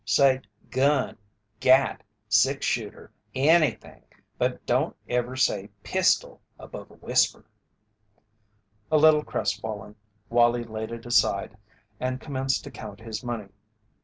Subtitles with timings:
[0.03, 0.41] Say
[0.71, 1.19] 'gun,'
[1.59, 4.01] 'gat,' 'six shooter,' anything,
[4.39, 7.45] but don't ever say 'pistol' above a whisper."
[8.91, 9.95] A little crest fallen,
[10.27, 11.55] Wallie laid it aside
[11.99, 13.49] and commenced to count his money.